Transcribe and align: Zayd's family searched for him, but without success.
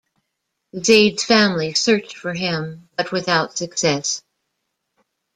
Zayd's 0.81 1.23
family 1.23 1.75
searched 1.75 2.17
for 2.17 2.33
him, 2.33 2.89
but 2.95 3.11
without 3.11 3.55
success. 3.55 4.23